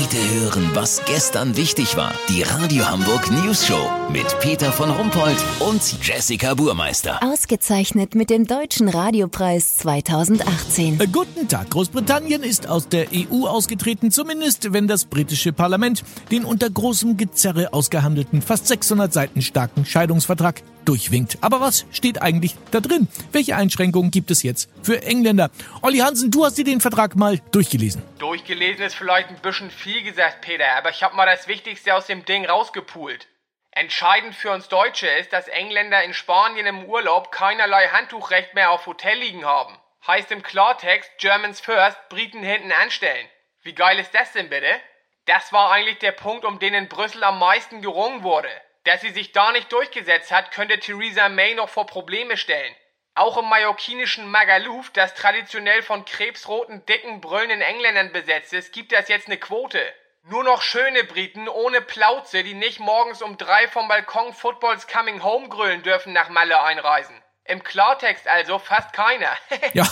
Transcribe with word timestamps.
Heute 0.00 0.16
hören, 0.40 0.70
was 0.74 1.02
gestern 1.06 1.56
wichtig 1.56 1.96
war. 1.96 2.12
Die 2.28 2.42
Radio 2.42 2.88
Hamburg 2.88 3.32
News 3.32 3.66
Show 3.66 3.90
mit 4.12 4.26
Peter 4.38 4.70
von 4.70 4.90
Rumpold 4.90 5.36
und 5.58 6.06
Jessica 6.06 6.54
Burmeister. 6.54 7.20
Ausgezeichnet 7.20 8.14
mit 8.14 8.30
dem 8.30 8.46
Deutschen 8.46 8.88
Radiopreis 8.88 9.76
2018. 9.78 11.00
Äh, 11.00 11.06
guten 11.08 11.48
Tag. 11.48 11.70
Großbritannien 11.70 12.44
ist 12.44 12.68
aus 12.68 12.88
der 12.88 13.08
EU 13.12 13.48
ausgetreten, 13.48 14.12
zumindest 14.12 14.72
wenn 14.72 14.86
das 14.86 15.04
britische 15.04 15.52
Parlament 15.52 16.04
den 16.30 16.44
unter 16.44 16.70
großem 16.70 17.16
Gezerre 17.16 17.72
ausgehandelten, 17.72 18.40
fast 18.40 18.68
600 18.68 19.12
Seiten 19.12 19.42
starken 19.42 19.84
Scheidungsvertrag 19.84 20.62
durchwinkt. 20.88 21.38
Aber 21.42 21.60
was 21.60 21.84
steht 21.92 22.22
eigentlich 22.22 22.56
da 22.70 22.80
drin? 22.80 23.08
Welche 23.30 23.54
Einschränkungen 23.54 24.10
gibt 24.10 24.30
es 24.30 24.42
jetzt 24.42 24.70
für 24.82 25.02
Engländer? 25.02 25.50
Olli 25.82 25.98
Hansen, 25.98 26.30
du 26.30 26.44
hast 26.44 26.56
dir 26.56 26.64
den 26.64 26.80
Vertrag 26.80 27.14
mal 27.14 27.38
durchgelesen. 27.52 28.02
Durchgelesen 28.18 28.84
ist 28.84 28.94
vielleicht 28.94 29.28
ein 29.28 29.38
bisschen 29.40 29.70
viel 29.70 30.02
gesagt, 30.02 30.40
Peter, 30.40 30.72
aber 30.76 30.90
ich 30.90 31.02
habe 31.02 31.14
mal 31.14 31.26
das 31.26 31.46
Wichtigste 31.46 31.94
aus 31.94 32.06
dem 32.06 32.24
Ding 32.24 32.46
rausgepult. 32.46 33.28
Entscheidend 33.70 34.34
für 34.34 34.50
uns 34.50 34.68
Deutsche 34.68 35.06
ist, 35.06 35.32
dass 35.32 35.46
Engländer 35.46 36.02
in 36.02 36.14
Spanien 36.14 36.66
im 36.66 36.84
Urlaub 36.86 37.30
keinerlei 37.30 37.88
Handtuchrecht 37.88 38.54
mehr 38.54 38.70
auf 38.70 38.86
Hotel 38.86 39.18
liegen 39.18 39.44
haben. 39.44 39.76
Heißt 40.06 40.32
im 40.32 40.42
Klartext 40.42 41.10
Germans 41.18 41.60
first, 41.60 41.96
Briten 42.08 42.42
hinten 42.42 42.72
anstellen. 42.72 43.26
Wie 43.62 43.74
geil 43.74 43.98
ist 43.98 44.14
das 44.14 44.32
denn 44.32 44.48
bitte? 44.48 44.80
Das 45.26 45.52
war 45.52 45.70
eigentlich 45.70 45.98
der 45.98 46.12
Punkt, 46.12 46.46
um 46.46 46.58
den 46.58 46.72
in 46.72 46.88
Brüssel 46.88 47.22
am 47.22 47.38
meisten 47.38 47.82
gerungen 47.82 48.22
wurde. 48.22 48.48
Dass 48.84 49.00
sie 49.00 49.10
sich 49.10 49.32
da 49.32 49.52
nicht 49.52 49.72
durchgesetzt 49.72 50.30
hat, 50.30 50.50
könnte 50.52 50.78
Theresa 50.78 51.28
May 51.28 51.54
noch 51.54 51.68
vor 51.68 51.86
Probleme 51.86 52.36
stellen. 52.36 52.74
Auch 53.14 53.36
im 53.36 53.46
mallorquinischen 53.46 54.30
Magaluf, 54.30 54.90
das 54.90 55.14
traditionell 55.14 55.82
von 55.82 56.04
krebsroten, 56.04 56.86
dicken, 56.86 57.20
brüllenden 57.20 57.60
Engländern 57.60 58.12
besetzt 58.12 58.52
ist, 58.52 58.72
gibt 58.72 58.92
es 58.92 59.08
jetzt 59.08 59.26
eine 59.26 59.38
Quote. 59.38 59.82
Nur 60.22 60.44
noch 60.44 60.62
schöne 60.62 61.04
Briten 61.04 61.48
ohne 61.48 61.80
Plauze, 61.80 62.44
die 62.44 62.54
nicht 62.54 62.80
morgens 62.80 63.22
um 63.22 63.36
drei 63.36 63.66
vom 63.66 63.88
Balkon 63.88 64.32
Footballs 64.32 64.86
Coming 64.86 65.22
Home 65.22 65.48
grüllen 65.48 65.82
dürfen, 65.82 66.12
nach 66.12 66.28
Malle 66.28 66.62
einreisen. 66.62 67.16
Im 67.44 67.64
Klartext 67.64 68.28
also 68.28 68.58
fast 68.58 68.92
keiner. 68.92 69.36
ja. 69.72 69.88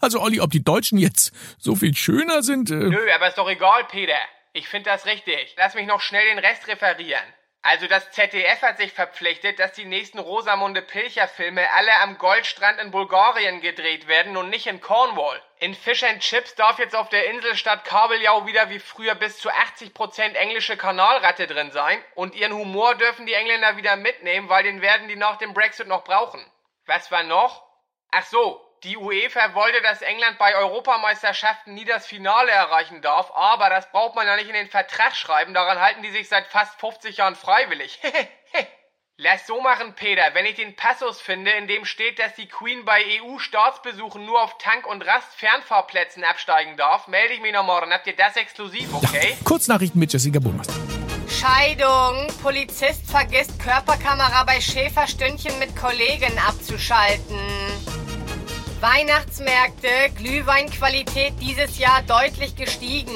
Also 0.00 0.20
Olli, 0.20 0.40
ob 0.40 0.50
die 0.50 0.64
Deutschen 0.64 0.98
jetzt 0.98 1.32
so 1.58 1.76
viel 1.76 1.94
schöner 1.94 2.42
sind? 2.42 2.70
Äh 2.70 2.74
Nö, 2.74 3.10
aber 3.14 3.28
ist 3.28 3.38
doch 3.38 3.48
egal, 3.48 3.84
Peter. 3.84 4.18
Ich 4.52 4.68
finde 4.68 4.90
das 4.90 5.06
richtig. 5.06 5.54
Lass 5.56 5.74
mich 5.74 5.86
noch 5.86 6.00
schnell 6.00 6.26
den 6.26 6.40
Rest 6.40 6.66
referieren. 6.66 7.22
Also 7.64 7.86
das 7.86 8.10
ZDF 8.10 8.60
hat 8.62 8.78
sich 8.78 8.92
verpflichtet, 8.92 9.60
dass 9.60 9.72
die 9.72 9.84
nächsten 9.84 10.18
Rosamunde 10.18 10.82
Pilcher 10.82 11.28
Filme 11.28 11.70
alle 11.72 11.94
am 12.00 12.18
Goldstrand 12.18 12.80
in 12.80 12.90
Bulgarien 12.90 13.60
gedreht 13.60 14.08
werden 14.08 14.36
und 14.36 14.50
nicht 14.50 14.66
in 14.66 14.80
Cornwall. 14.80 15.40
In 15.60 15.76
Fish 15.76 16.02
and 16.02 16.18
Chips 16.18 16.56
darf 16.56 16.80
jetzt 16.80 16.96
auf 16.96 17.08
der 17.08 17.30
Insel 17.30 17.56
statt 17.56 17.84
Kabeljau 17.84 18.46
wieder 18.46 18.68
wie 18.68 18.80
früher 18.80 19.14
bis 19.14 19.38
zu 19.38 19.48
80% 19.48 20.34
englische 20.34 20.76
Kanalratte 20.76 21.46
drin 21.46 21.70
sein 21.70 22.04
und 22.16 22.34
ihren 22.34 22.52
Humor 22.52 22.96
dürfen 22.96 23.26
die 23.26 23.34
Engländer 23.34 23.76
wieder 23.76 23.94
mitnehmen, 23.94 24.48
weil 24.48 24.64
den 24.64 24.82
werden 24.82 25.06
die 25.06 25.14
nach 25.14 25.36
dem 25.36 25.54
Brexit 25.54 25.86
noch 25.86 26.02
brauchen. 26.02 26.44
Was 26.86 27.12
war 27.12 27.22
noch? 27.22 27.62
Ach 28.10 28.26
so, 28.26 28.60
die 28.84 28.96
UEFA 28.96 29.54
wollte, 29.54 29.80
dass 29.82 30.02
England 30.02 30.38
bei 30.38 30.56
Europameisterschaften 30.56 31.74
nie 31.74 31.84
das 31.84 32.06
Finale 32.06 32.50
erreichen 32.50 33.00
darf, 33.00 33.30
aber 33.34 33.70
das 33.70 33.90
braucht 33.92 34.16
man 34.16 34.26
ja 34.26 34.36
nicht 34.36 34.48
in 34.48 34.54
den 34.54 34.68
Vertrag 34.68 35.14
schreiben, 35.14 35.54
daran 35.54 35.80
halten 35.80 36.02
die 36.02 36.10
sich 36.10 36.28
seit 36.28 36.48
fast 36.48 36.78
50 36.80 37.18
Jahren 37.18 37.36
freiwillig. 37.36 38.00
Lass 39.18 39.46
so 39.46 39.60
machen, 39.60 39.94
Peter. 39.94 40.22
Wenn 40.32 40.46
ich 40.46 40.56
den 40.56 40.74
Passus 40.74 41.20
finde, 41.20 41.52
in 41.52 41.68
dem 41.68 41.84
steht, 41.84 42.18
dass 42.18 42.34
die 42.34 42.48
Queen 42.48 42.84
bei 42.84 43.04
EU-Staatsbesuchen 43.20 44.24
nur 44.24 44.42
auf 44.42 44.58
Tank- 44.58 44.86
und 44.86 45.06
Rast-Fernfahrplätzen 45.06 46.24
absteigen 46.24 46.76
darf, 46.76 47.06
melde 47.06 47.34
ich 47.34 47.40
mich 47.40 47.52
noch 47.52 47.64
morgen. 47.64 47.92
Habt 47.92 48.06
ihr 48.08 48.16
das 48.16 48.36
exklusiv, 48.36 48.92
okay? 48.92 49.36
Ja, 49.38 49.44
Kurznachrichten 49.44 50.00
mit 50.00 50.12
Jessica 50.12 50.40
Burmeister. 50.40 50.74
Scheidung. 51.28 52.26
Polizist 52.42 53.08
vergisst 53.08 53.60
Körperkamera 53.60 54.42
bei 54.44 54.60
Schäferstündchen 54.60 55.56
mit 55.58 55.76
Kollegen 55.76 56.36
abzuschalten. 56.38 57.38
Weihnachtsmärkte, 58.82 60.10
Glühweinqualität 60.16 61.34
dieses 61.40 61.78
Jahr 61.78 62.02
deutlich 62.02 62.56
gestiegen. 62.56 63.14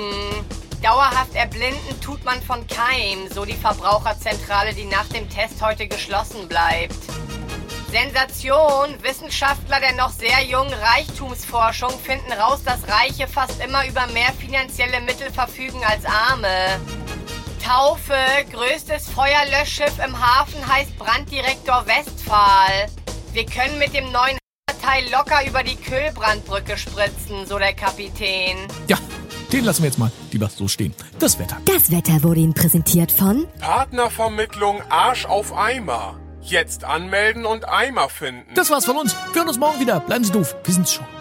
Dauerhaft 0.80 1.34
erblinden 1.34 2.00
tut 2.00 2.24
man 2.24 2.40
von 2.40 2.64
keinem, 2.68 3.28
so 3.34 3.44
die 3.44 3.56
Verbraucherzentrale, 3.56 4.74
die 4.74 4.84
nach 4.84 5.08
dem 5.08 5.28
Test 5.28 5.60
heute 5.60 5.88
geschlossen 5.88 6.46
bleibt. 6.46 6.94
Sensation! 7.90 8.94
Wissenschaftler 9.02 9.80
der 9.80 9.94
noch 9.94 10.10
sehr 10.10 10.40
jungen 10.44 10.72
Reichtumsforschung 10.72 11.98
finden 11.98 12.32
raus, 12.34 12.62
dass 12.64 12.86
Reiche 12.86 13.26
fast 13.26 13.60
immer 13.60 13.84
über 13.88 14.06
mehr 14.08 14.32
finanzielle 14.38 15.00
Mittel 15.00 15.32
verfügen 15.32 15.84
als 15.84 16.04
Arme. 16.04 16.78
Taufe! 17.64 18.14
Größtes 18.52 19.08
Feuerlöschschiff 19.08 19.98
im 19.98 20.16
Hafen 20.16 20.64
heißt 20.64 20.96
Branddirektor 20.96 21.84
Westphal. 21.88 22.86
Wir 23.32 23.46
können 23.46 23.80
mit 23.80 23.92
dem 23.94 24.12
neuen 24.12 24.38
Teil 24.86 25.04
locker 25.10 25.44
über 25.48 25.64
die 25.64 25.74
Kühlbrandbrücke 25.74 26.78
spritzen, 26.78 27.44
so 27.44 27.58
der 27.58 27.74
Kapitän. 27.74 28.56
Ja, 28.86 28.96
den 29.52 29.64
lassen 29.64 29.82
wir 29.82 29.88
jetzt 29.88 29.98
mal 29.98 30.12
lieber 30.30 30.48
so 30.48 30.68
stehen. 30.68 30.94
Das 31.18 31.40
Wetter. 31.40 31.56
Das 31.64 31.90
Wetter 31.90 32.22
wurde 32.22 32.38
Ihnen 32.38 32.54
präsentiert 32.54 33.10
von 33.10 33.48
Partnervermittlung 33.58 34.80
Arsch 34.88 35.26
auf 35.26 35.52
Eimer. 35.56 36.20
Jetzt 36.40 36.84
anmelden 36.84 37.46
und 37.46 37.68
Eimer 37.68 38.08
finden. 38.08 38.54
Das 38.54 38.70
war's 38.70 38.84
von 38.84 38.96
uns. 38.96 39.16
Wir 39.32 39.40
hören 39.40 39.48
uns 39.48 39.58
morgen 39.58 39.80
wieder. 39.80 39.98
Bleiben 39.98 40.22
Sie 40.22 40.30
doof. 40.30 40.54
Wir 40.62 40.74
sind's 40.74 40.94
schon. 40.94 41.15